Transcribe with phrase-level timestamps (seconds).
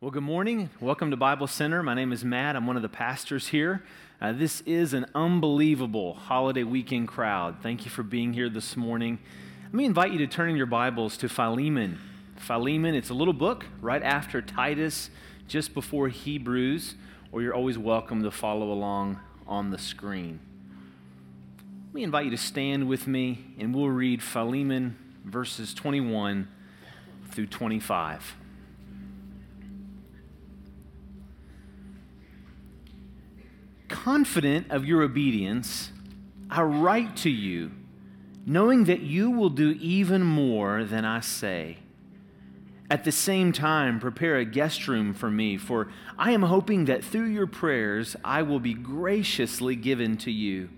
[0.00, 0.68] Well, good morning.
[0.80, 1.82] Welcome to Bible Center.
[1.82, 2.56] My name is Matt.
[2.56, 3.84] I'm one of the pastors here.
[4.20, 7.56] Uh, this is an unbelievable holiday weekend crowd.
[7.62, 9.18] Thank you for being here this morning.
[9.62, 11.98] Let me invite you to turn in your Bibles to Philemon.
[12.36, 15.10] Philemon, it's a little book right after Titus,
[15.46, 16.96] just before Hebrews,
[17.32, 20.40] or you're always welcome to follow along on the screen.
[21.86, 26.48] Let me invite you to stand with me, and we'll read Philemon verses 21
[27.30, 28.34] through 25.
[33.88, 35.90] Confident of your obedience,
[36.50, 37.72] I write to you,
[38.46, 41.78] knowing that you will do even more than I say.
[42.90, 47.02] At the same time, prepare a guest room for me, for I am hoping that
[47.02, 50.68] through your prayers I will be graciously given to you.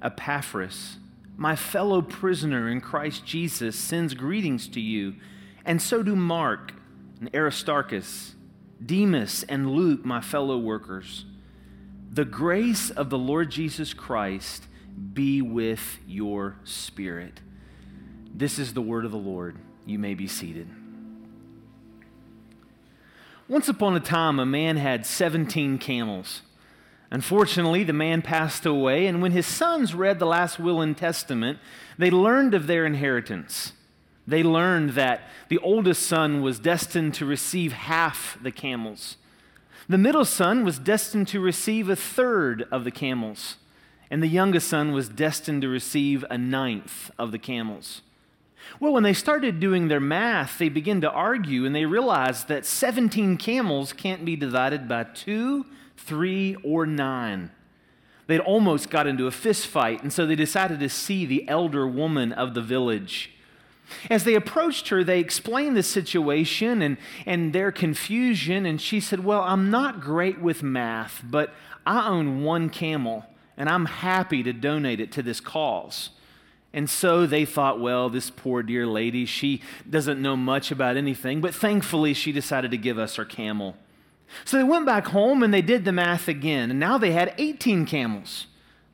[0.00, 0.98] Epaphras,
[1.36, 5.16] my fellow prisoner in Christ Jesus, sends greetings to you,
[5.64, 6.72] and so do Mark
[7.18, 8.34] and Aristarchus,
[8.84, 11.24] Demas and Luke, my fellow workers.
[12.14, 14.68] The grace of the Lord Jesus Christ
[15.12, 17.40] be with your spirit.
[18.32, 19.56] This is the word of the Lord.
[19.84, 20.68] You may be seated.
[23.48, 26.42] Once upon a time, a man had 17 camels.
[27.10, 31.58] Unfortunately, the man passed away, and when his sons read the last will and testament,
[31.98, 33.72] they learned of their inheritance.
[34.24, 39.16] They learned that the oldest son was destined to receive half the camels.
[39.86, 43.56] The middle son was destined to receive a third of the camels,
[44.10, 48.00] and the youngest son was destined to receive a ninth of the camels.
[48.80, 52.64] Well, when they started doing their math, they began to argue and they realized that
[52.64, 55.66] 17 camels can't be divided by two,
[55.98, 57.50] three, or nine.
[58.26, 61.86] They'd almost got into a fist fight, and so they decided to see the elder
[61.86, 63.33] woman of the village.
[64.10, 66.96] As they approached her, they explained the situation and,
[67.26, 71.52] and their confusion, and she said, Well, I'm not great with math, but
[71.86, 73.26] I own one camel,
[73.56, 76.10] and I'm happy to donate it to this cause.
[76.72, 81.40] And so they thought, well, this poor dear lady, she doesn't know much about anything,
[81.40, 83.76] but thankfully she decided to give us her camel.
[84.44, 87.32] So they went back home and they did the math again, and now they had
[87.38, 88.48] 18 camels.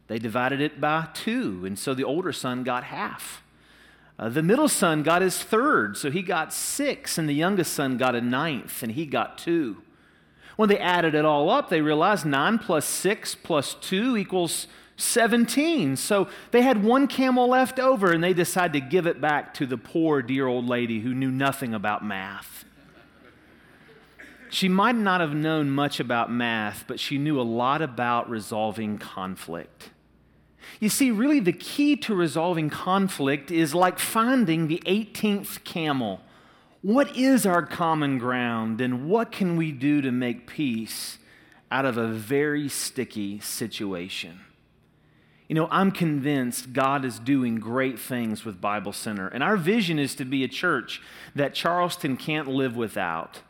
[0.08, 3.42] They divided it by two, and so the older son got half.
[4.20, 7.96] Uh, the middle son got his third, so he got six, and the youngest son
[7.96, 9.78] got a ninth, and he got two.
[10.56, 14.66] When they added it all up, they realized 9 plus 6 plus 2 equals
[14.98, 15.96] 17.
[15.96, 19.64] So they had one camel left over, and they decided to give it back to
[19.64, 22.66] the poor, dear old lady who knew nothing about math.
[24.50, 28.98] She might not have known much about math, but she knew a lot about resolving
[28.98, 29.88] conflict.
[30.78, 36.20] You see, really, the key to resolving conflict is like finding the 18th camel.
[36.82, 41.18] What is our common ground, and what can we do to make peace
[41.70, 44.40] out of a very sticky situation?
[45.46, 49.98] You know, I'm convinced God is doing great things with Bible Center, and our vision
[49.98, 51.02] is to be a church
[51.34, 53.40] that Charleston can't live without.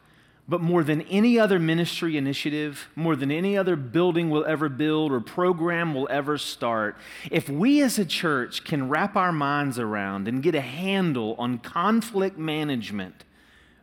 [0.51, 5.13] But more than any other ministry initiative, more than any other building we'll ever build
[5.13, 6.97] or program we'll ever start,
[7.31, 11.59] if we as a church can wrap our minds around and get a handle on
[11.59, 13.23] conflict management,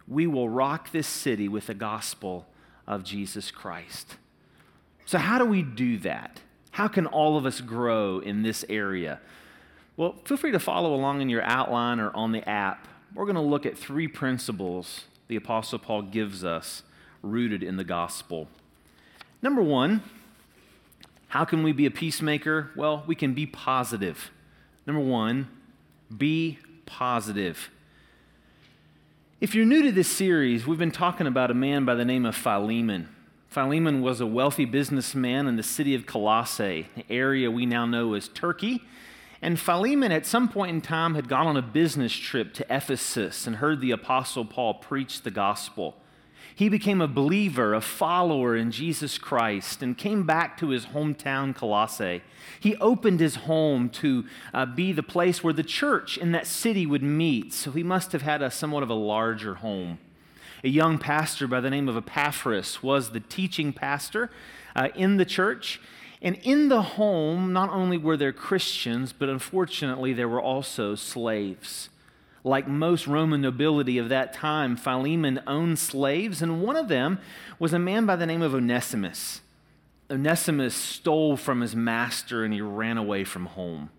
[0.09, 2.45] we will rock this city with the gospel
[2.85, 4.17] of Jesus Christ.
[5.05, 6.41] So, how do we do that?
[6.71, 9.21] How can all of us grow in this area?
[9.95, 12.89] Well, feel free to follow along in your outline or on the app.
[13.15, 16.83] We're going to look at three principles the Apostle Paul gives us
[17.21, 18.47] rooted in the gospel.
[19.41, 20.01] Number one,
[21.29, 22.71] how can we be a peacemaker?
[22.75, 24.31] Well, we can be positive.
[24.85, 25.49] Number one,
[26.15, 27.69] be positive.
[29.39, 32.25] If you're new to this series, we've been talking about a man by the name
[32.25, 33.09] of Philemon.
[33.49, 38.13] Philemon was a wealthy businessman in the city of Colossae, an area we now know
[38.13, 38.83] as Turkey.
[39.41, 43.45] And Philemon, at some point in time, had gone on a business trip to Ephesus
[43.45, 45.95] and heard the Apostle Paul preach the gospel.
[46.55, 51.55] He became a believer, a follower in Jesus Christ, and came back to his hometown,
[51.55, 52.23] Colossae.
[52.59, 54.25] He opened his home to
[54.55, 58.11] uh, be the place where the church in that city would meet, so he must
[58.11, 59.99] have had a somewhat of a larger home.
[60.63, 64.31] A young pastor by the name of Epaphras was the teaching pastor
[64.75, 65.79] uh, in the church.
[66.21, 71.89] And in the home, not only were there Christians, but unfortunately, there were also slaves.
[72.43, 77.19] Like most Roman nobility of that time, Philemon owned slaves, and one of them
[77.59, 79.41] was a man by the name of Onesimus.
[80.09, 83.89] Onesimus stole from his master and he ran away from home.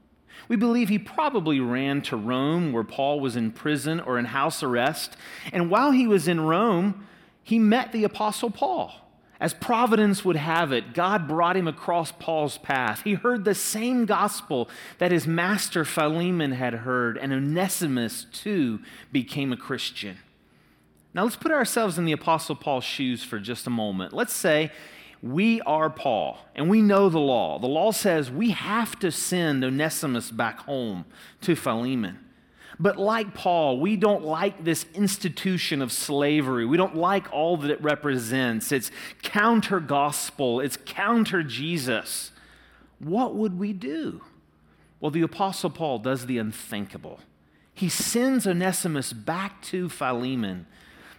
[0.48, 4.62] We believe he probably ran to Rome, where Paul was in prison or in house
[4.62, 5.16] arrest.
[5.52, 7.06] And while he was in Rome,
[7.42, 9.07] he met the Apostle Paul.
[9.40, 13.02] As providence would have it, God brought him across Paul's path.
[13.04, 14.68] He heard the same gospel
[14.98, 18.80] that his master Philemon had heard, and Onesimus too
[19.12, 20.18] became a Christian.
[21.14, 24.12] Now let's put ourselves in the Apostle Paul's shoes for just a moment.
[24.12, 24.72] Let's say
[25.22, 27.58] we are Paul and we know the law.
[27.58, 31.04] The law says we have to send Onesimus back home
[31.40, 32.18] to Philemon.
[32.80, 36.64] But like Paul, we don't like this institution of slavery.
[36.64, 38.70] We don't like all that it represents.
[38.70, 38.90] It's
[39.22, 42.30] counter gospel, it's counter Jesus.
[43.00, 44.22] What would we do?
[45.00, 47.20] Well, the Apostle Paul does the unthinkable.
[47.72, 50.66] He sends Onesimus back to Philemon,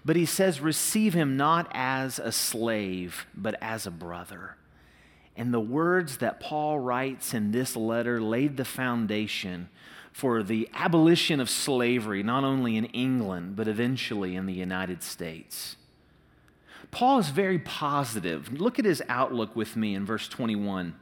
[0.03, 4.57] but he says, Receive him not as a slave, but as a brother.
[5.37, 9.69] And the words that Paul writes in this letter laid the foundation
[10.19, 15.77] for the abolition of slavery, not only in England, but eventually in the United States.
[16.91, 18.59] Paul is very positive.
[18.59, 20.93] Look at his outlook with me in verse 21.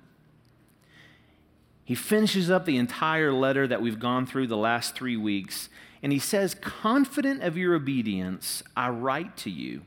[1.83, 5.69] He finishes up the entire letter that we've gone through the last three weeks,
[6.03, 9.81] and he says, Confident of your obedience, I write to you,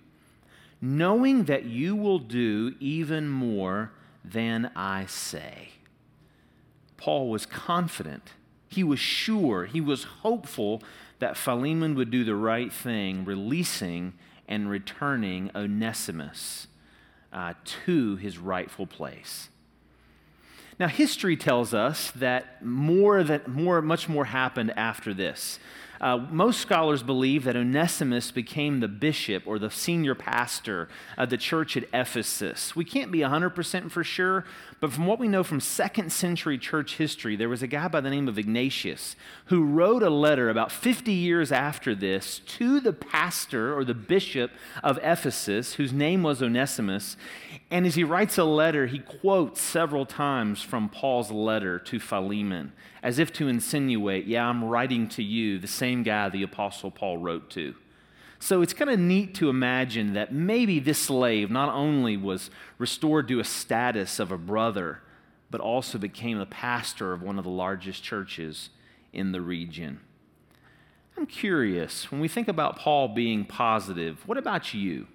[0.81, 3.93] knowing that you will do even more
[4.25, 5.69] than I say.
[6.97, 8.33] Paul was confident
[8.71, 10.83] he was sure, he was hopeful
[11.19, 14.15] that Philemon would do the right thing, releasing
[14.49, 16.69] and returning Onesimus
[17.33, 19.49] uh, to his rightful place.
[20.79, 25.59] Now, history tells us that more, that more, much more happened after this.
[26.01, 30.89] Uh, most scholars believe that Onesimus became the bishop or the senior pastor
[31.19, 32.75] of the church at Ephesus.
[32.75, 34.47] We can't be 100% for sure,
[34.81, 38.01] but from what we know from second century church history, there was a guy by
[38.01, 39.15] the name of Ignatius
[39.47, 44.53] who wrote a letter about 50 years after this to the pastor or the bishop
[44.83, 47.19] of Ephesus, whose name was Onesimus.
[47.71, 52.73] And as he writes a letter, he quotes several times from Paul's letter to Philemon,
[53.03, 57.19] as if to insinuate, yeah, I'm writing to you, the same guy the Apostle Paul
[57.19, 57.75] wrote to.
[58.39, 63.29] So it's kind of neat to imagine that maybe this slave not only was restored
[63.29, 65.03] to a status of a brother,
[65.51, 68.71] but also became the pastor of one of the largest churches
[69.13, 70.01] in the region.
[71.17, 75.07] I'm curious, when we think about Paul being positive, what about you?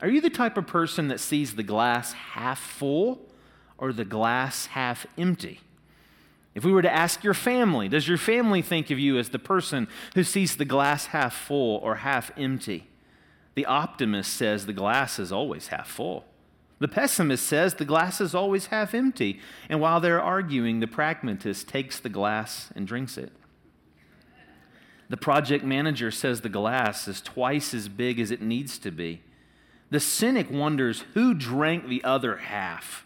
[0.00, 3.26] Are you the type of person that sees the glass half full
[3.76, 5.60] or the glass half empty?
[6.56, 9.38] If we were to ask your family, does your family think of you as the
[9.38, 12.88] person who sees the glass half full or half empty?
[13.54, 16.24] The optimist says the glass is always half full.
[16.78, 19.38] The pessimist says the glass is always half empty.
[19.68, 23.32] And while they're arguing, the pragmatist takes the glass and drinks it.
[25.10, 29.20] The project manager says the glass is twice as big as it needs to be.
[29.90, 33.05] The cynic wonders who drank the other half.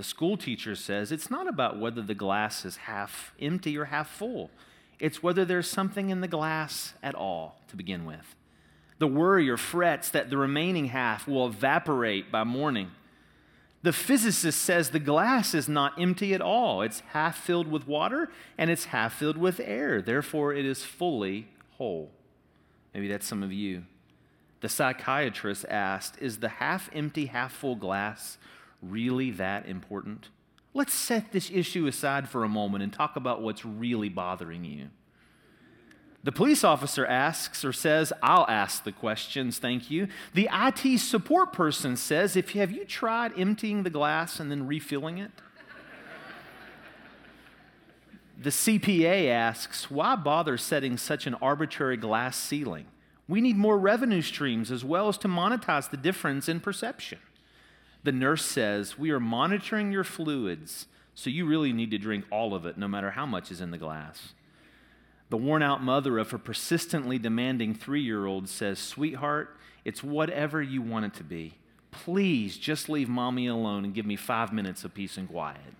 [0.00, 4.08] The school teacher says it's not about whether the glass is half empty or half
[4.08, 4.50] full,
[4.98, 8.34] it's whether there's something in the glass at all to begin with.
[8.96, 12.92] The worrier frets that the remaining half will evaporate by morning.
[13.82, 16.80] The physicist says the glass is not empty at all.
[16.80, 20.00] It's half filled with water and it's half filled with air.
[20.00, 22.10] Therefore, it is fully whole.
[22.94, 23.84] Maybe that's some of you.
[24.62, 28.38] The psychiatrist asked Is the half empty, half full glass
[28.82, 30.28] really that important?
[30.72, 34.88] Let's set this issue aside for a moment and talk about what's really bothering you.
[36.22, 40.08] The police officer asks or says, I'll ask the questions, thank you.
[40.34, 45.18] The IT support person says, if have you tried emptying the glass and then refilling
[45.18, 45.30] it?
[48.38, 52.86] the CPA asks, why bother setting such an arbitrary glass ceiling?
[53.26, 57.18] We need more revenue streams as well as to monetize the difference in perception.
[58.02, 62.54] The nurse says, We are monitoring your fluids, so you really need to drink all
[62.54, 64.32] of it, no matter how much is in the glass.
[65.28, 70.60] The worn out mother of her persistently demanding three year old says, Sweetheart, it's whatever
[70.60, 71.54] you want it to be.
[71.90, 75.74] Please just leave mommy alone and give me five minutes of peace and quiet.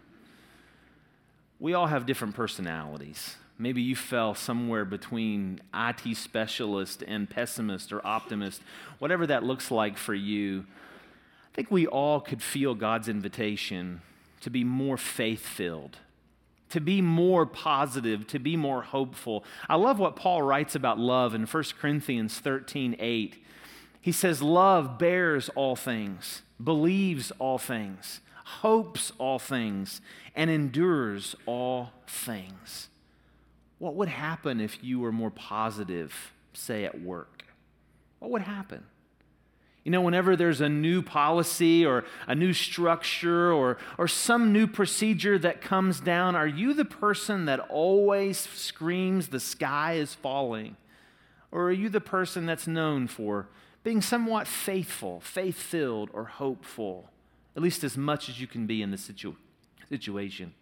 [1.59, 3.37] We all have different personalities.
[3.59, 8.62] Maybe you fell somewhere between IT specialist and pessimist or optimist,
[8.99, 10.65] whatever that looks like for you.
[11.52, 14.02] I think we all could feel God's invitation
[14.40, 15.99] to be more faith filled,
[16.71, 19.45] to be more positive, to be more hopeful.
[19.69, 23.45] I love what Paul writes about love in 1 Corinthians 13 8.
[24.00, 30.00] He says, Love bears all things, believes all things, hopes all things,
[30.35, 32.88] and endures all things.
[33.78, 37.45] What would happen if you were more positive, say at work?
[38.21, 38.85] What would happen?
[39.85, 44.67] You know, whenever there's a new policy or a new structure or, or some new
[44.67, 50.77] procedure that comes down, are you the person that always screams, the sky is falling?
[51.51, 53.49] Or are you the person that's known for
[53.83, 57.09] being somewhat faithful, faith filled, or hopeful,
[57.57, 59.37] at least as much as you can be in the situ-
[59.89, 60.53] situation?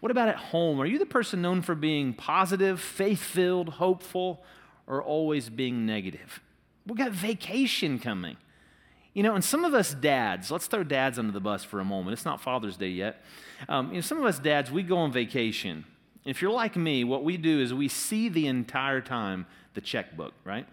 [0.00, 0.80] What about at home?
[0.80, 4.44] Are you the person known for being positive, faith filled, hopeful,
[4.86, 6.40] or always being negative?
[6.86, 8.36] We got vacation coming.
[9.14, 11.84] You know, and some of us dads, let's throw dads under the bus for a
[11.84, 12.12] moment.
[12.12, 13.22] It's not Father's Day yet.
[13.68, 15.86] Um, you know, some of us dads, we go on vacation.
[16.26, 20.34] If you're like me, what we do is we see the entire time the checkbook,
[20.44, 20.66] right?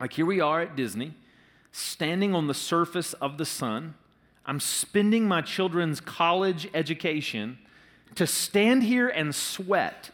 [0.00, 1.14] Like here we are at Disney,
[1.70, 3.94] standing on the surface of the sun.
[4.46, 7.58] I'm spending my children's college education
[8.14, 10.10] to stand here and sweat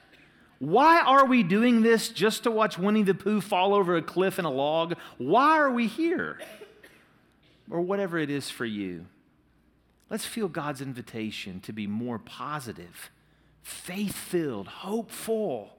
[0.61, 4.39] why are we doing this just to watch Winnie the Pooh fall over a cliff
[4.39, 4.95] in a log?
[5.17, 6.39] Why are we here?
[7.71, 9.07] Or whatever it is for you.
[10.11, 13.11] Let's feel God's invitation to be more positive,
[13.63, 15.79] faith filled, hopeful,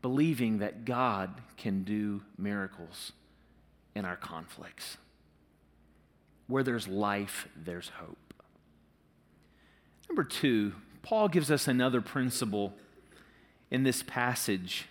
[0.00, 3.10] believing that God can do miracles
[3.96, 4.96] in our conflicts.
[6.46, 8.34] Where there's life, there's hope.
[10.08, 12.76] Number two, Paul gives us another principle
[13.70, 14.86] in this passage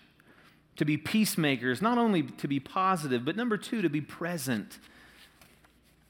[0.75, 4.79] to be peacemakers, not only to be positive, but number two, to be present.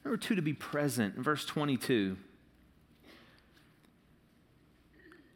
[0.04, 1.16] Number two, to be present.
[1.16, 2.16] In verse 22,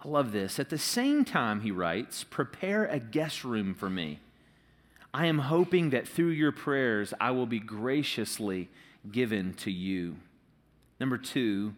[0.03, 0.59] I love this.
[0.59, 4.19] At the same time, he writes, prepare a guest room for me.
[5.13, 8.69] I am hoping that through your prayers, I will be graciously
[9.11, 10.17] given to you.
[10.99, 11.75] Number two,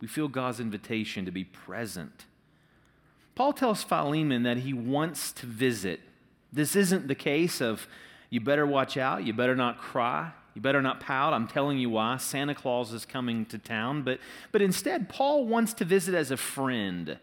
[0.00, 2.26] we feel God's invitation to be present.
[3.34, 6.00] Paul tells Philemon that he wants to visit.
[6.52, 7.86] This isn't the case of
[8.28, 11.32] you better watch out, you better not cry, you better not pout.
[11.32, 12.16] I'm telling you why.
[12.16, 14.02] Santa Claus is coming to town.
[14.02, 14.18] But,
[14.52, 17.18] but instead, Paul wants to visit as a friend.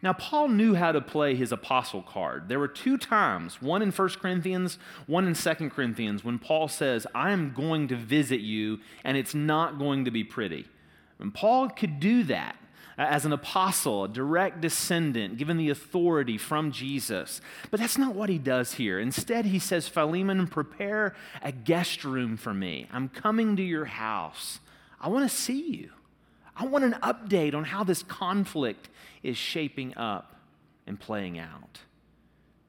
[0.00, 2.48] Now, Paul knew how to play his apostle card.
[2.48, 7.04] There were two times, one in 1 Corinthians, one in 2 Corinthians, when Paul says,
[7.14, 10.66] I am going to visit you, and it's not going to be pretty.
[11.18, 12.56] And Paul could do that
[12.98, 17.40] as an apostle, a direct descendant, given the authority from Jesus.
[17.70, 18.98] But that's not what he does here.
[18.98, 22.88] Instead, he says, Philemon, prepare a guest room for me.
[22.92, 24.58] I'm coming to your house.
[25.00, 25.90] I want to see you.
[26.56, 28.88] I want an update on how this conflict
[29.22, 30.34] is shaping up
[30.88, 31.78] and playing out.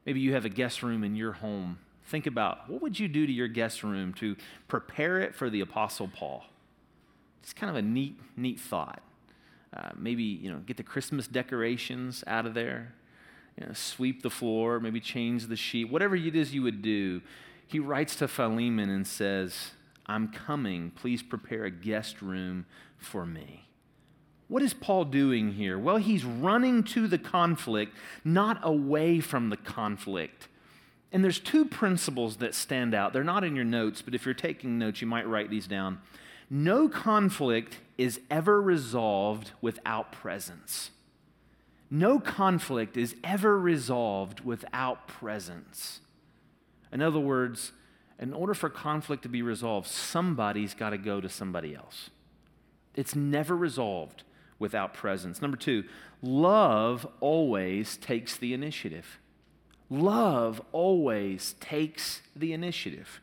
[0.06, 1.78] Maybe you have a guest room in your home.
[2.04, 4.36] Think about what would you do to your guest room to
[4.68, 6.44] prepare it for the Apostle Paul?
[7.42, 9.02] It's kind of a neat, neat thought.
[9.76, 12.94] Uh, maybe you know get the Christmas decorations out of there,
[13.56, 17.20] you know, sweep the floor, maybe change the sheet, whatever it is you would do.
[17.66, 19.70] He writes to Philemon and says,
[20.06, 20.90] "I'm coming.
[20.90, 22.66] Please prepare a guest room
[22.98, 23.66] for me."
[24.48, 25.78] What is Paul doing here?
[25.78, 30.48] Well, he's running to the conflict, not away from the conflict.
[31.12, 33.12] And there's two principles that stand out.
[33.12, 36.00] They're not in your notes, but if you're taking notes, you might write these down.
[36.50, 40.90] No conflict is ever resolved without presence.
[41.88, 46.00] No conflict is ever resolved without presence.
[46.92, 47.70] In other words,
[48.18, 52.10] in order for conflict to be resolved, somebody's got to go to somebody else.
[52.96, 54.24] It's never resolved
[54.58, 55.40] without presence.
[55.40, 55.84] Number two,
[56.20, 59.18] love always takes the initiative.
[59.88, 63.20] Love always takes the initiative.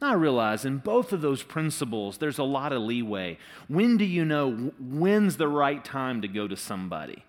[0.00, 3.38] Now, I realize in both of those principles, there's a lot of leeway.
[3.66, 7.24] When do you know when's the right time to go to somebody?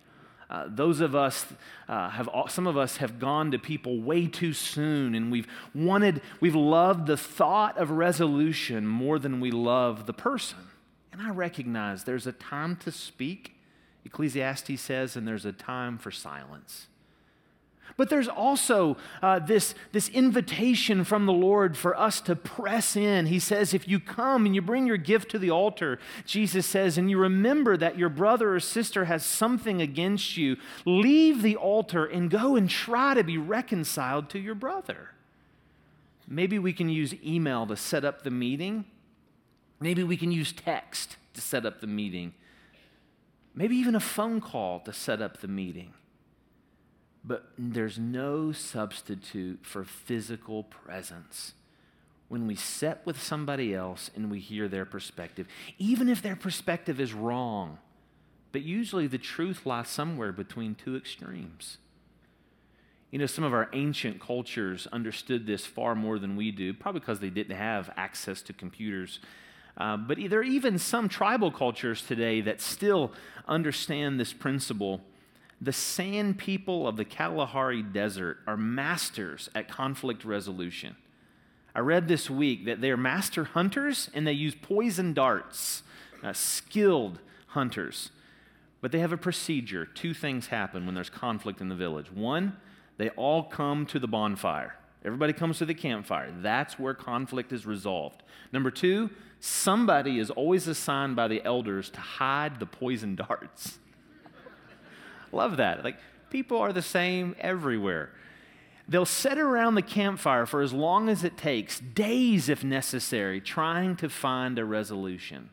[0.50, 1.46] Uh, those of us
[1.88, 6.22] uh, have some of us have gone to people way too soon and we've wanted
[6.40, 10.58] we've loved the thought of resolution more than we love the person
[11.12, 13.58] and i recognize there's a time to speak
[14.06, 16.88] ecclesiastes says and there's a time for silence
[18.00, 23.26] but there's also uh, this, this invitation from the Lord for us to press in.
[23.26, 26.98] He says, if you come and you bring your gift to the altar, Jesus says,
[26.98, 32.06] and you remember that your brother or sister has something against you, leave the altar
[32.06, 35.10] and go and try to be reconciled to your brother.
[36.26, 38.86] Maybe we can use email to set up the meeting.
[39.82, 42.34] Maybe we can use text to set up the meeting.
[43.54, 45.96] Maybe even a phone call to set up the meeting.
[47.24, 51.54] But there's no substitute for physical presence.
[52.28, 55.48] When we sit with somebody else and we hear their perspective,
[55.78, 57.80] even if their perspective is wrong,
[58.52, 61.78] but usually the truth lies somewhere between two extremes.
[63.12, 67.00] You know, some of our ancient cultures understood this far more than we do, probably
[67.00, 69.20] because they didn't have access to computers.
[69.78, 73.12] Uh, but there are even some tribal cultures today that still
[73.48, 75.02] understand this principle.
[75.62, 80.96] The San people of the Kalahari Desert are masters at conflict resolution.
[81.76, 85.84] I read this week that they are master hunters and they use poison darts,
[86.24, 88.12] uh, skilled hunters.
[88.82, 89.86] But they have a procedure.
[89.86, 92.12] Two things happen when there's conflict in the village.
[92.12, 92.56] One,
[92.98, 94.76] they all come to the bonfire.
[95.04, 96.34] Everybody comes to the campfire.
[96.42, 98.24] That's where conflict is resolved.
[98.52, 103.80] Number two, somebody is always assigned by the elders to hide the poison darts.
[105.32, 105.84] Love that.
[105.84, 105.98] Like,
[106.30, 108.12] people are the same everywhere.
[108.88, 113.96] They'll sit around the campfire for as long as it takes, days if necessary, trying
[113.98, 115.52] to find a resolution.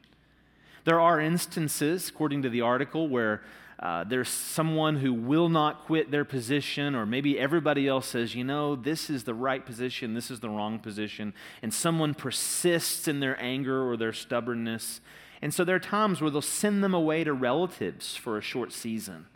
[0.84, 3.42] There are instances, according to the article, where
[3.78, 8.42] uh, there's someone who will not quit their position, or maybe everybody else says, you
[8.42, 13.20] know, this is the right position, this is the wrong position, and someone persists in
[13.20, 15.02] their anger or their stubbornness.
[15.42, 18.72] And so there are times where they'll send them away to relatives for a short
[18.72, 19.26] season.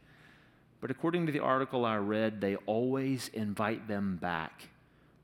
[0.81, 4.69] But according to the article I read, they always invite them back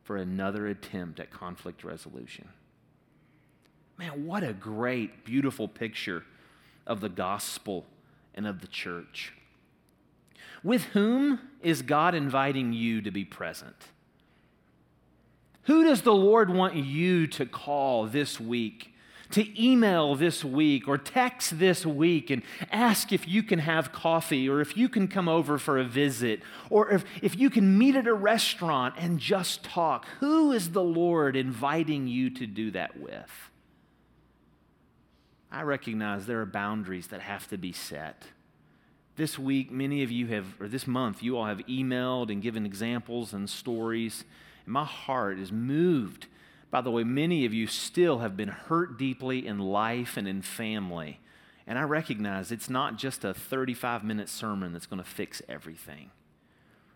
[0.05, 2.49] for another attempt at conflict resolution.
[3.99, 6.25] Man, what a great, beautiful picture
[6.87, 7.87] of the gospel
[8.35, 9.33] and of the church.
[10.63, 13.77] With whom is God inviting you to be present?
[15.63, 18.93] Who does the Lord want you to call this week,
[19.31, 24.49] to email this week, or text this week and ask if you can have coffee,
[24.49, 26.41] or if you can come over for a visit,
[26.71, 30.07] or if, if you can meet at a restaurant and just talk?
[30.21, 33.31] Who is the Lord inviting you to do that with?
[35.51, 38.25] I recognize there are boundaries that have to be set.
[39.17, 42.67] This week, many of you have, or this month, you all have emailed and given
[42.67, 44.25] examples and stories.
[44.65, 46.27] And my heart is moved
[46.77, 50.43] by the way many of you still have been hurt deeply in life and in
[50.43, 51.19] family.
[51.67, 56.11] And I recognize it's not just a 35 minute sermon that's going to fix everything.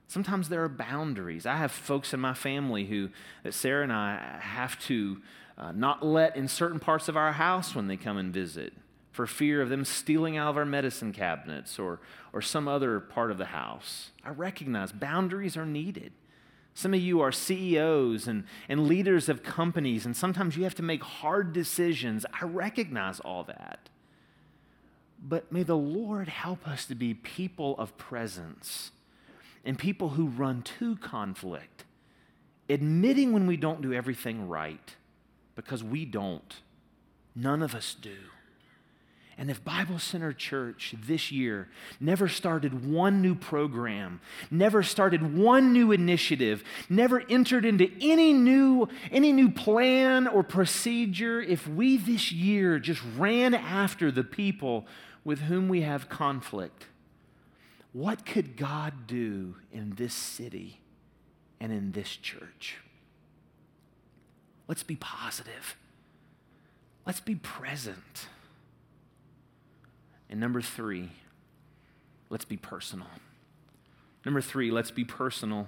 [0.06, 1.46] Sometimes there are boundaries.
[1.46, 3.08] I have folks in my family who,
[3.42, 5.22] that Sarah and I have to
[5.56, 8.74] uh, not let in certain parts of our house when they come and visit
[9.12, 12.00] for fear of them stealing out of our medicine cabinets or,
[12.34, 14.10] or some other part of the house.
[14.22, 16.12] I recognize boundaries are needed.
[16.74, 20.82] Some of you are CEOs and, and leaders of companies, and sometimes you have to
[20.82, 22.24] make hard decisions.
[22.40, 23.88] I recognize all that.
[25.22, 28.92] But may the Lord help us to be people of presence
[29.64, 31.84] and people who run to conflict,
[32.68, 34.96] admitting when we don't do everything right
[35.54, 36.62] because we don't.
[37.34, 38.16] None of us do.
[39.40, 45.72] And if Bible Center Church this year never started one new program, never started one
[45.72, 52.30] new initiative, never entered into any new, any new plan or procedure, if we this
[52.30, 54.86] year just ran after the people
[55.24, 56.84] with whom we have conflict,
[57.94, 60.82] what could God do in this city
[61.58, 62.76] and in this church?
[64.68, 65.76] Let's be positive.
[67.06, 68.26] Let's be present.
[70.30, 71.10] And number three,
[72.30, 73.08] let's be personal.
[74.24, 75.66] Number three, let's be personal.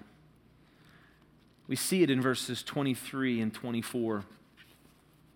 [1.67, 4.25] We see it in verses 23 and 24.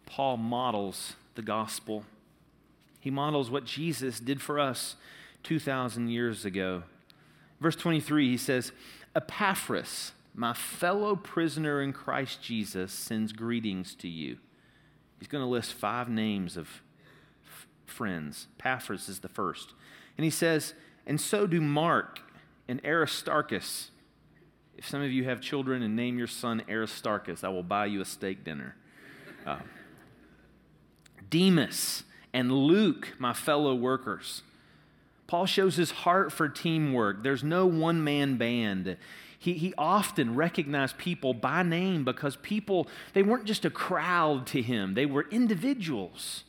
[0.06, 2.04] Paul models the gospel.
[3.00, 4.94] He models what Jesus did for us
[5.42, 6.84] 2,000 years ago.
[7.60, 8.70] Verse 23, he says,
[9.14, 14.38] Epaphras, my fellow prisoner in Christ Jesus, sends greetings to you.
[15.18, 16.68] He's going to list five names of
[17.86, 18.48] friends.
[18.58, 19.72] Epaphras is the first.
[20.16, 20.74] And he says,
[21.06, 22.20] And so do Mark
[22.68, 23.90] and Aristarchus.
[24.76, 28.00] If some of you have children and name your son Aristarchus, I will buy you
[28.00, 28.76] a steak dinner.
[29.46, 29.58] Uh,
[31.30, 34.42] Demas and Luke, my fellow workers.
[35.26, 37.22] Paul shows his heart for teamwork.
[37.22, 38.96] There's no one man band.
[39.38, 44.62] He, he often recognized people by name because people, they weren't just a crowd to
[44.62, 46.44] him, they were individuals.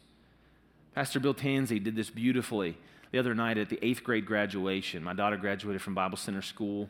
[0.97, 2.75] Pastor Bill Tansey did this beautifully
[3.11, 5.03] the other night at the eighth grade graduation.
[5.03, 6.89] My daughter graduated from Bible Center School,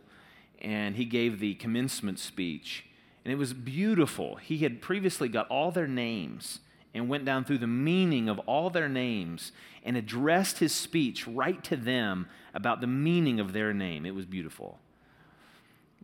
[0.62, 2.86] and he gave the commencement speech.
[3.26, 4.38] And it was beautiful.
[4.38, 6.62] He had previously got all their names
[6.94, 9.52] and went down through the meaning of all their names
[9.84, 14.06] and addressed his speech right to them about the meaning of their name.
[14.06, 14.80] It was beautiful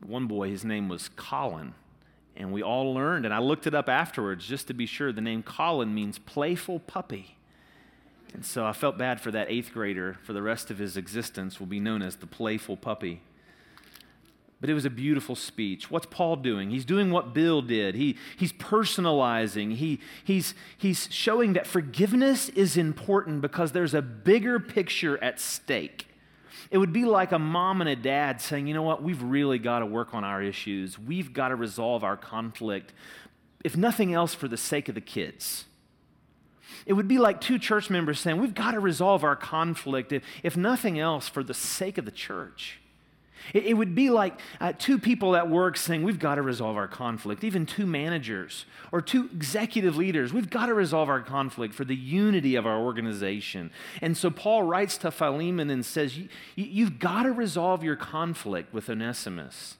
[0.05, 1.73] one boy, his name was Colin.
[2.35, 5.13] And we all learned, and I looked it up afterwards just to be sure.
[5.13, 7.37] The name Colin means playful puppy.
[8.33, 11.59] And so I felt bad for that eighth grader for the rest of his existence,
[11.59, 13.21] will be known as the playful puppy.
[14.59, 15.91] But it was a beautiful speech.
[15.91, 16.69] What's Paul doing?
[16.69, 17.95] He's doing what Bill did.
[17.95, 19.75] He, he's personalizing.
[19.75, 26.07] He, he's, he's showing that forgiveness is important because there's a bigger picture at stake.
[26.71, 29.59] It would be like a mom and a dad saying, you know what, we've really
[29.59, 30.97] got to work on our issues.
[30.97, 32.93] We've got to resolve our conflict,
[33.63, 35.65] if nothing else, for the sake of the kids.
[36.85, 40.23] It would be like two church members saying, we've got to resolve our conflict, if,
[40.43, 42.79] if nothing else, for the sake of the church.
[43.53, 46.77] It, it would be like uh, two people at work saying, We've got to resolve
[46.77, 47.43] our conflict.
[47.43, 51.95] Even two managers or two executive leaders, we've got to resolve our conflict for the
[51.95, 53.71] unity of our organization.
[54.01, 58.73] And so Paul writes to Philemon and says, you, You've got to resolve your conflict
[58.73, 59.77] with Onesimus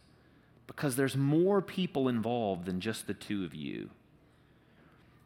[0.68, 3.90] because there's more people involved than just the two of you.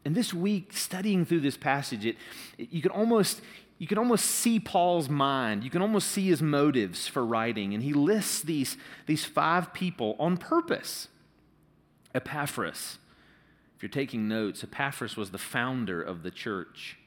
[0.05, 2.15] And this week, studying through this passage, it,
[2.57, 3.41] it, you can almost
[3.79, 5.63] you can almost see Paul's mind.
[5.63, 7.73] You can almost see his motives for writing.
[7.73, 11.09] And he lists these, these five people on purpose.
[12.15, 12.97] Epaphras.
[13.75, 16.97] If you're taking notes, Epaphras was the founder of the church.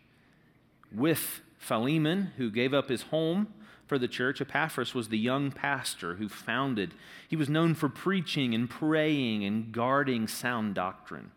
[0.93, 3.49] With Philemon, who gave up his home
[3.89, 6.95] for the church, Epaphras was the young pastor who founded.
[7.27, 11.33] He was known for preaching and praying and guarding sound doctrine.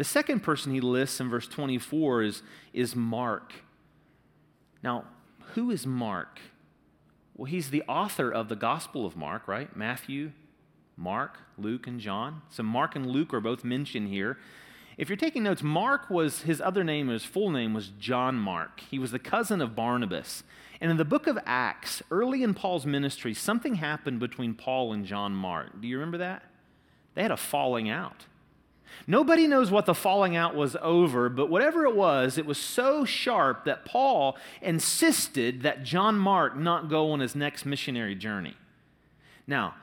[0.00, 3.52] The second person he lists in verse 24 is, is Mark.
[4.82, 5.04] Now,
[5.52, 6.40] who is Mark?
[7.36, 9.76] Well, he's the author of the Gospel of Mark, right?
[9.76, 10.32] Matthew,
[10.96, 12.40] Mark, Luke, and John.
[12.48, 14.38] So Mark and Luke are both mentioned here.
[14.96, 18.80] If you're taking notes, Mark was his other name, his full name was John Mark.
[18.80, 20.44] He was the cousin of Barnabas.
[20.80, 25.04] And in the book of Acts, early in Paul's ministry, something happened between Paul and
[25.04, 25.78] John Mark.
[25.78, 26.44] Do you remember that?
[27.14, 28.24] They had a falling out.
[29.06, 33.04] Nobody knows what the falling out was over, but whatever it was, it was so
[33.04, 38.56] sharp that Paul insisted that John Mark not go on his next missionary journey.
[39.46, 39.74] Now,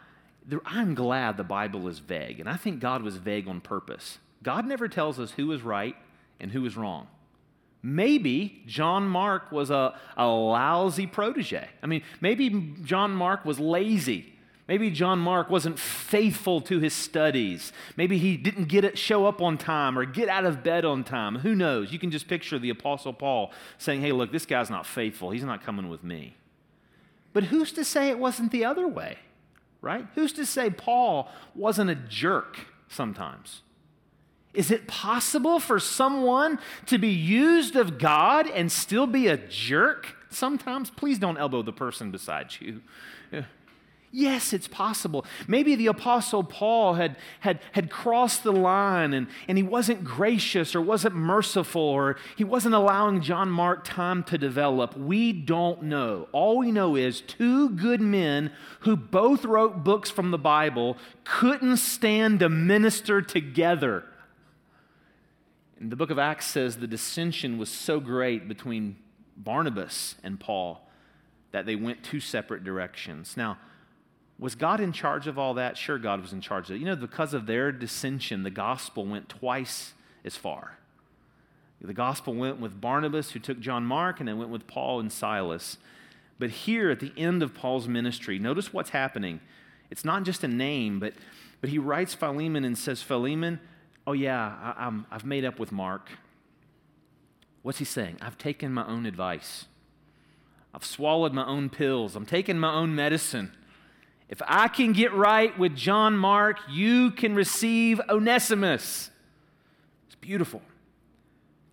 [0.66, 4.20] I'm glad the Bible is vague, and I think God was vague on purpose.
[4.44, 5.96] God never tells us who is right
[6.40, 7.08] and who is wrong.
[7.84, 11.68] Maybe John Mark was a, a lousy protege.
[11.82, 14.37] I mean, maybe John Mark was lazy
[14.68, 17.72] Maybe John Mark wasn't faithful to his studies.
[17.96, 21.06] Maybe he didn't get it, show up on time or get out of bed on
[21.06, 21.38] time.
[21.38, 21.94] Who knows?
[21.94, 25.30] You can just picture the Apostle Paul saying, hey, look, this guy's not faithful.
[25.30, 26.36] He's not coming with me.
[27.32, 29.20] But who's to say it wasn't the other way,
[29.82, 30.06] right?
[30.16, 32.58] Who's to say Paul wasn't a jerk
[32.90, 33.62] sometimes?
[34.54, 40.16] Is it possible for someone to be used of God and still be a jerk
[40.30, 40.90] sometimes?
[40.90, 42.82] Please don't elbow the person beside you.
[44.12, 45.26] Yes, it's possible.
[45.48, 50.76] Maybe the Apostle Paul had, had, had crossed the line and, and he wasn't gracious
[50.76, 54.96] or wasn't merciful or he wasn't allowing John Mark time to develop.
[54.96, 56.30] We don't know.
[56.32, 61.78] All we know is two good men who both wrote books from the Bible couldn't
[61.78, 64.06] stand to minister together.
[65.80, 68.96] And the book of Acts says the dissension was so great between
[69.36, 70.90] Barnabas and Paul
[71.52, 73.36] that they went two separate directions.
[73.36, 73.58] Now,
[74.40, 75.78] was God in charge of all that?
[75.78, 76.80] Sure, God was in charge of it.
[76.80, 80.78] You know, because of their dissension, the gospel went twice as far.
[81.82, 85.12] The gospel went with Barnabas, who took John Mark, and then went with Paul and
[85.12, 85.78] Silas.
[86.40, 89.40] But here at the end of Paul's ministry, notice what's happening.
[89.90, 91.14] It's not just a name, but,
[91.62, 93.60] but he writes Philemon and says, Philemon,
[94.06, 96.10] oh yeah, I, I'm, I've made up with Mark.
[97.62, 98.18] What's he saying?
[98.22, 99.66] I've taken my own advice.
[100.74, 102.16] I've swallowed my own pills.
[102.16, 103.52] I'm taking my own medicine.
[104.30, 109.10] If I can get right with John Mark, you can receive Onesimus.
[110.08, 110.62] It's beautiful.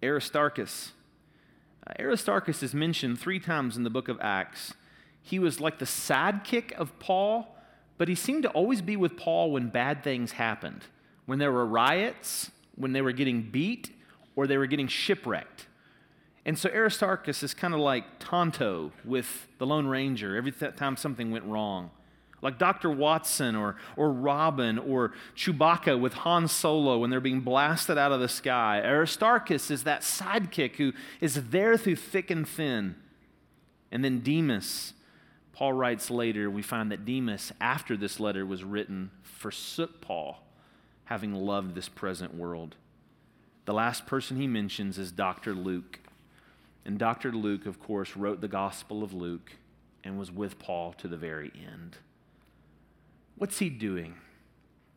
[0.02, 0.92] Aristarchus.
[1.86, 4.74] Uh, Aristarchus is mentioned three times in the book of Acts.
[5.20, 7.56] He was like the sidekick of Paul,
[7.98, 10.84] but he seemed to always be with Paul when bad things happened.
[11.26, 13.90] When there were riots, when they were getting beat,
[14.36, 15.66] or they were getting shipwrecked.
[16.44, 21.30] And so Aristarchus is kind of like Tonto with the Lone Ranger every time something
[21.30, 21.90] went wrong
[22.44, 22.90] like Dr.
[22.90, 28.20] Watson or, or Robin or Chewbacca with Han Solo when they're being blasted out of
[28.20, 28.83] the sky.
[28.85, 32.96] Aristarchus is that sidekick who is there through thick and thin.
[33.90, 34.92] And then Demas,
[35.54, 40.42] Paul writes later, we find that Demas, after this letter was written, forsook Paul,
[41.04, 42.76] having loved this present world.
[43.64, 45.54] The last person he mentions is Dr.
[45.54, 46.00] Luke.
[46.85, 47.33] And Dr.
[47.33, 49.52] Luke, of course, wrote the Gospel of Luke
[50.02, 51.96] and was with Paul to the very end.
[53.37, 54.14] What's he doing?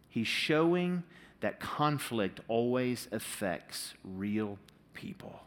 [0.09, 1.03] He's showing
[1.41, 4.57] that conflict always affects real
[4.93, 5.41] people.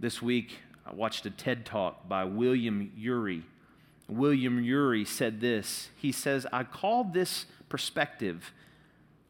[0.00, 3.44] This week, I watched a TED talk by William Ury.
[4.08, 5.90] William Ury said this.
[5.96, 8.52] He says, I call this perspective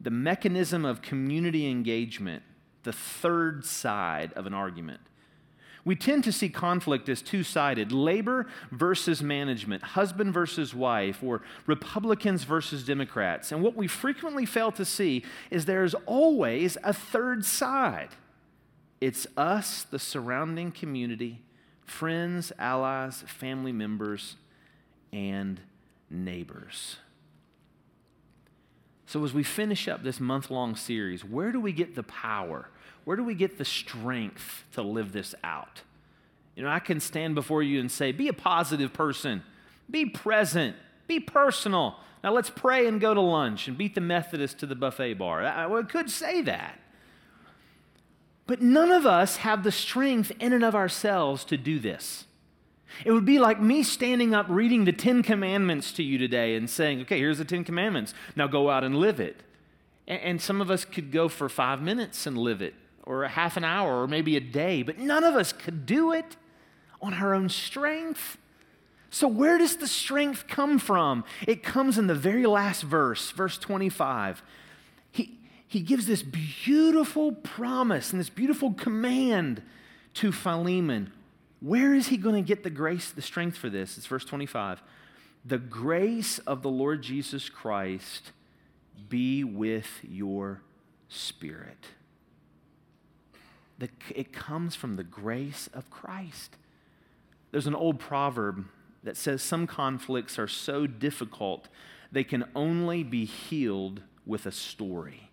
[0.01, 2.43] the mechanism of community engagement,
[2.83, 4.99] the third side of an argument.
[5.85, 11.41] We tend to see conflict as two sided labor versus management, husband versus wife, or
[11.65, 13.51] Republicans versus Democrats.
[13.51, 18.09] And what we frequently fail to see is there's always a third side
[19.01, 21.41] it's us, the surrounding community,
[21.85, 24.37] friends, allies, family members,
[25.11, 25.59] and
[26.09, 26.99] neighbors.
[29.05, 32.69] So, as we finish up this month long series, where do we get the power?
[33.03, 35.81] Where do we get the strength to live this out?
[36.55, 39.43] You know, I can stand before you and say, be a positive person,
[39.89, 40.75] be present,
[41.07, 41.97] be personal.
[42.23, 45.43] Now let's pray and go to lunch and beat the Methodist to the buffet bar.
[45.43, 46.79] I, could say that.
[48.45, 52.25] But none of us have the strength in and of ourselves to do this.
[53.05, 56.69] It would be like me standing up reading the Ten Commandments to you today and
[56.69, 58.13] saying, okay, here's the Ten Commandments.
[58.35, 59.41] Now go out and live it.
[60.07, 62.73] And some of us could go for five minutes and live it
[63.05, 66.11] or a half an hour or maybe a day, but none of us could do
[66.11, 66.35] it
[67.01, 68.37] on our own strength.
[69.09, 71.23] So, where does the strength come from?
[71.47, 74.41] It comes in the very last verse, verse 25.
[75.11, 79.61] He, he gives this beautiful promise and this beautiful command
[80.15, 81.11] to Philemon.
[81.63, 83.97] Where is he going to get the grace, the strength for this?
[83.97, 84.83] It's verse 25.
[85.43, 88.31] The grace of the Lord Jesus Christ
[89.09, 90.61] be with your
[91.07, 91.87] spirit
[93.83, 96.55] the, it comes from the grace of Christ.
[97.51, 98.65] There's an old proverb
[99.03, 101.67] that says some conflicts are so difficult
[102.09, 105.31] they can only be healed with a story.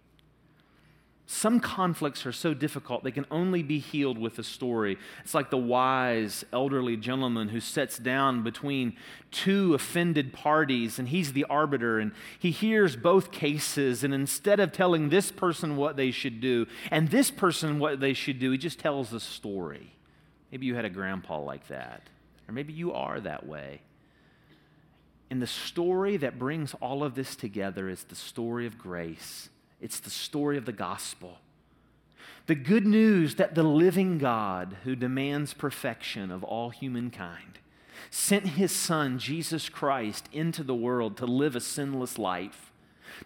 [1.32, 4.98] Some conflicts are so difficult, they can only be healed with a story.
[5.22, 8.96] It's like the wise elderly gentleman who sits down between
[9.30, 14.02] two offended parties and he's the arbiter and he hears both cases.
[14.02, 18.12] And instead of telling this person what they should do and this person what they
[18.12, 19.94] should do, he just tells a story.
[20.50, 22.02] Maybe you had a grandpa like that,
[22.48, 23.82] or maybe you are that way.
[25.30, 29.48] And the story that brings all of this together is the story of grace
[29.80, 31.38] it's the story of the gospel.
[32.46, 37.58] The good news that the living God, who demands perfection of all humankind,
[38.10, 42.69] sent his Son, Jesus Christ, into the world to live a sinless life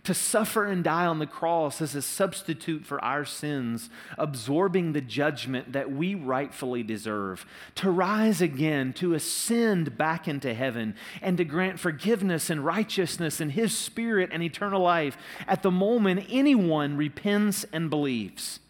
[0.05, 5.01] to suffer and die on the cross as a substitute for our sins, absorbing the
[5.01, 11.45] judgment that we rightfully deserve, to rise again, to ascend back into heaven, and to
[11.45, 15.17] grant forgiveness and righteousness and His Spirit and eternal life
[15.47, 18.61] at the moment anyone repents and believes.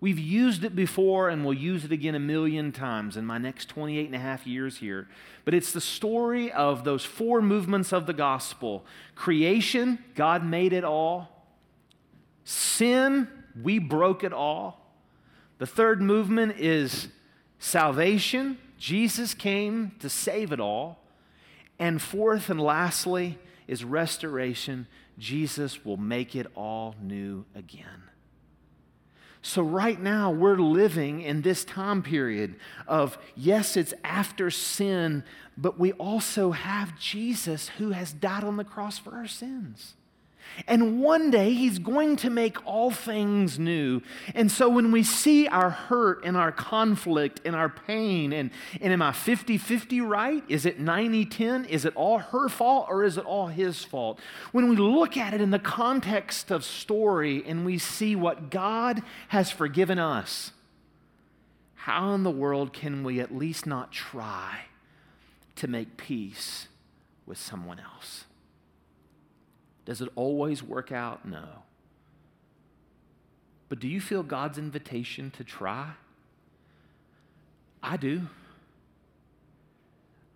[0.00, 3.68] We've used it before and we'll use it again a million times in my next
[3.68, 5.08] 28 and a half years here.
[5.44, 10.84] But it's the story of those four movements of the gospel creation, God made it
[10.84, 11.46] all.
[12.44, 13.28] Sin,
[13.60, 14.80] we broke it all.
[15.58, 17.08] The third movement is
[17.58, 21.00] salvation, Jesus came to save it all.
[21.80, 24.86] And fourth and lastly is restoration,
[25.18, 28.07] Jesus will make it all new again.
[29.40, 35.22] So, right now, we're living in this time period of yes, it's after sin,
[35.56, 39.94] but we also have Jesus who has died on the cross for our sins.
[40.66, 44.02] And one day he's going to make all things new.
[44.34, 48.92] And so when we see our hurt and our conflict and our pain, and, and
[48.92, 50.42] am I 50 50 right?
[50.48, 51.64] Is it 90 10?
[51.66, 54.18] Is it all her fault or is it all his fault?
[54.52, 59.02] When we look at it in the context of story and we see what God
[59.28, 60.52] has forgiven us,
[61.74, 64.66] how in the world can we at least not try
[65.56, 66.68] to make peace
[67.24, 68.24] with someone else?
[69.88, 71.26] Does it always work out?
[71.26, 71.46] No.
[73.70, 75.92] But do you feel God's invitation to try?
[77.82, 78.26] I do.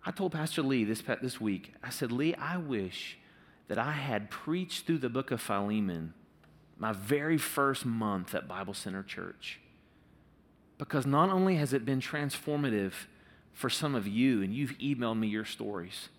[0.03, 3.19] I told Pastor Lee this, this week, I said, Lee, I wish
[3.67, 6.15] that I had preached through the book of Philemon
[6.79, 9.59] my very first month at Bible Center Church.
[10.79, 12.93] Because not only has it been transformative
[13.53, 16.09] for some of you, and you've emailed me your stories,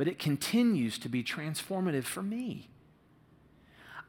[0.00, 2.70] but it continues to be transformative for me.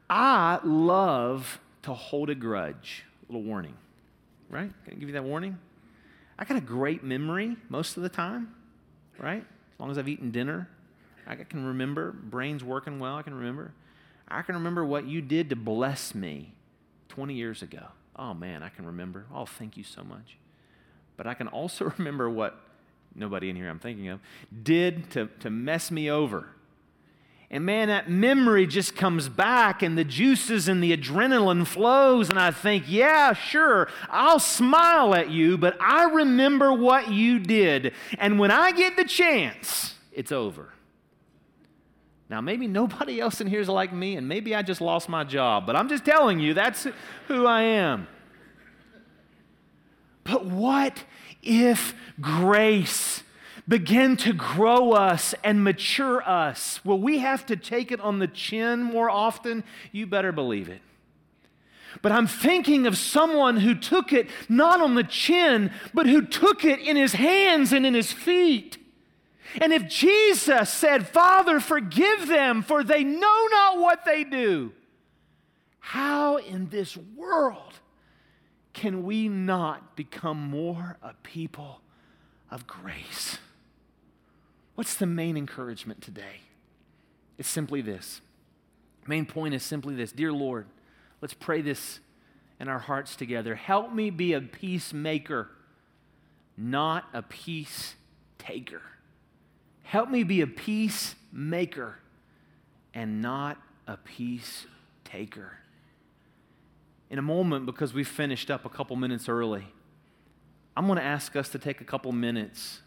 [0.08, 3.04] I love to hold a grudge.
[3.28, 3.74] A little warning,
[4.48, 4.72] right?
[4.84, 5.58] Can I give you that warning?
[6.38, 8.54] I got a great memory most of the time,
[9.18, 9.42] right?
[9.42, 10.66] As long as I've eaten dinner,
[11.26, 12.12] I can remember.
[12.12, 13.74] Brain's working well, I can remember.
[14.26, 16.54] I can remember what you did to bless me
[17.10, 17.88] 20 years ago.
[18.16, 19.26] Oh man, I can remember.
[19.30, 20.38] Oh, thank you so much.
[21.18, 22.58] But I can also remember what
[23.14, 24.20] nobody in here I'm thinking of,
[24.62, 26.48] did to, to mess me over.
[27.50, 32.30] And man, that memory just comes back and the juices and the adrenaline flows.
[32.30, 37.92] And I think, yeah, sure, I'll smile at you, but I remember what you did.
[38.18, 40.70] And when I get the chance, it's over.
[42.30, 45.22] Now, maybe nobody else in here is like me, and maybe I just lost my
[45.22, 46.86] job, but I'm just telling you, that's
[47.28, 48.08] who I am.
[50.24, 51.04] But what
[51.42, 53.22] if grace
[53.68, 56.84] began to grow us and mature us?
[56.84, 59.64] Will we have to take it on the chin more often?
[59.92, 60.80] You better believe it.
[62.00, 66.64] But I'm thinking of someone who took it not on the chin, but who took
[66.64, 68.78] it in his hands and in his feet.
[69.60, 74.72] And if Jesus said, Father, forgive them, for they know not what they do,
[75.80, 77.74] how in this world
[78.72, 81.80] can we not become more a people
[82.50, 83.38] of grace?
[84.74, 86.40] What's the main encouragement today?
[87.38, 88.20] It's simply this.
[89.06, 90.66] Main point is simply this Dear Lord,
[91.20, 92.00] let's pray this
[92.60, 93.54] in our hearts together.
[93.54, 95.48] Help me be a peacemaker,
[96.56, 97.96] not a peace
[98.38, 98.82] taker.
[99.82, 101.98] Help me be a peacemaker
[102.94, 104.66] and not a peace
[105.04, 105.58] taker.
[107.12, 109.66] In a moment, because we finished up a couple minutes early,
[110.74, 112.80] I'm going to ask us to take a couple minutes.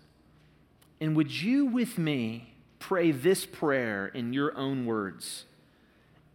[1.00, 5.46] And would you, with me, pray this prayer in your own words?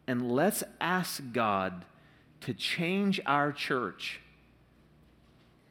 [0.06, 1.84] And let's ask God
[2.42, 4.20] to change our church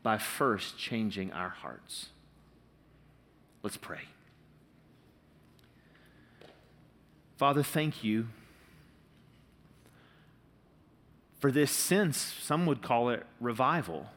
[0.03, 2.09] by first changing our hearts.
[3.63, 4.01] Let's pray.
[7.37, 8.27] Father, thank you
[11.39, 14.07] for this sense, some would call it revival,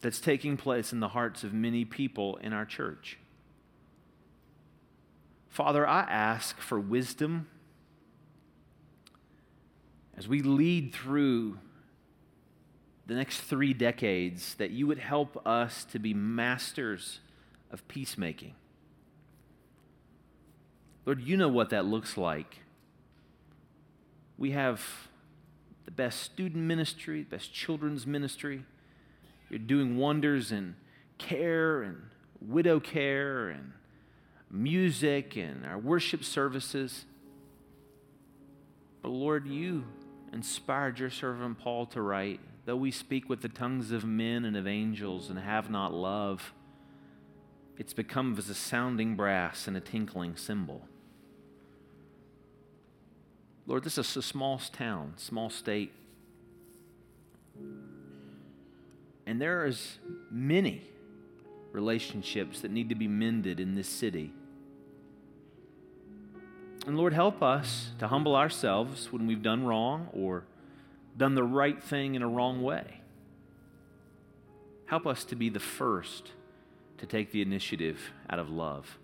[0.00, 3.18] that's taking place in the hearts of many people in our church.
[5.48, 7.48] Father, I ask for wisdom
[10.16, 11.58] as we lead through
[13.06, 17.20] the next three decades, that you would help us to be masters
[17.70, 18.54] of peacemaking.
[21.04, 22.62] Lord, you know what that looks like.
[24.38, 24.82] We have
[25.84, 28.64] the best student ministry, the best children's ministry.
[29.48, 30.76] You're doing wonders in
[31.18, 32.02] care and
[32.40, 33.72] widow care and
[34.50, 37.04] music and our worship services.
[39.02, 39.84] But Lord, you
[40.32, 44.56] inspired your servant Paul to write, though we speak with the tongues of men and
[44.56, 46.52] of angels and have not love,
[47.78, 50.82] it's become as a sounding brass and a tinkling cymbal.
[53.66, 55.92] Lord, this is a small town, small state.
[59.26, 59.98] And there is
[60.30, 60.82] many
[61.72, 64.32] relationships that need to be mended in this city.
[66.86, 70.44] And Lord, help us to humble ourselves when we've done wrong or
[71.16, 73.00] done the right thing in a wrong way.
[74.86, 76.30] Help us to be the first
[76.98, 78.98] to take the initiative out of love.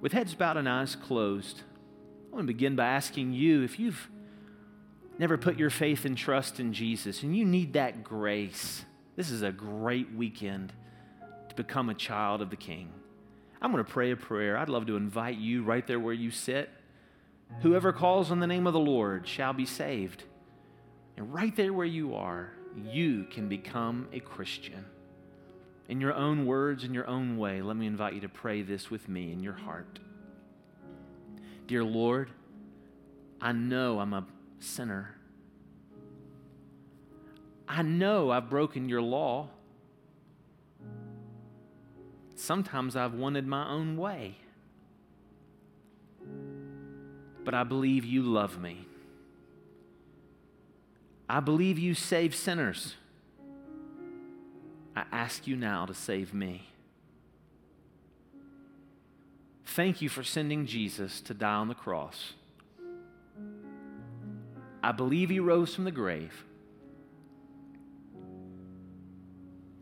[0.00, 1.62] With heads bowed and eyes closed,
[2.30, 4.08] I want to begin by asking you if you've
[5.18, 8.84] never put your faith and trust in Jesus and you need that grace,
[9.16, 10.72] this is a great weekend
[11.48, 12.92] to become a child of the King.
[13.60, 14.56] I'm going to pray a prayer.
[14.56, 16.70] I'd love to invite you right there where you sit.
[17.62, 20.24] Whoever calls on the name of the Lord shall be saved.
[21.16, 24.84] And right there where you are, you can become a Christian.
[25.88, 28.90] In your own words, in your own way, let me invite you to pray this
[28.90, 29.98] with me in your heart.
[31.68, 32.30] Dear Lord,
[33.42, 34.24] I know I'm a
[34.58, 35.14] sinner.
[37.68, 39.50] I know I've broken your law.
[42.34, 44.36] Sometimes I've wanted my own way.
[47.44, 48.86] But I believe you love me.
[51.28, 52.94] I believe you save sinners.
[54.96, 56.68] I ask you now to save me.
[59.74, 62.32] Thank you for sending Jesus to die on the cross.
[64.82, 66.44] I believe he rose from the grave.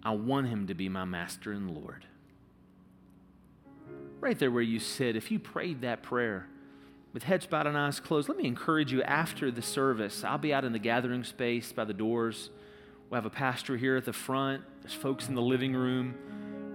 [0.02, 2.04] I want him to be my master and Lord.
[4.20, 6.48] Right there where you sit, if you prayed that prayer
[7.12, 10.24] with heads bowed and eyes closed, let me encourage you after the service.
[10.24, 12.50] I'll be out in the gathering space by the doors.
[13.08, 16.16] We'll have a pastor here at the front, there's folks in the living room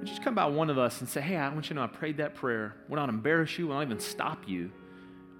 [0.02, 1.74] would you just come by one of us and say, hey, I want you to
[1.76, 2.74] know I prayed that prayer.
[2.89, 4.72] We don't embarrass you, we'll not even stop you.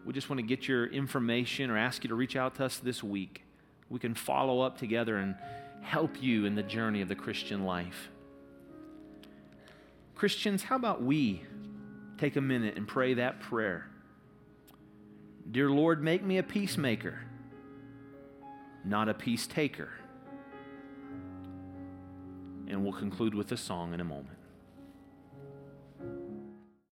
[0.06, 2.78] We just want to get your information or ask you to reach out to us
[2.78, 3.44] this week.
[3.90, 5.34] We can follow up together and
[5.82, 8.10] help you in the journey of the Christian life.
[10.14, 11.42] Christians, how about we
[12.20, 13.88] take a minute and pray that prayer?
[15.50, 17.20] Dear Lord, make me a peacemaker,
[18.86, 19.90] not a peace taker.
[22.68, 24.38] And we'll conclude with a song in a moment.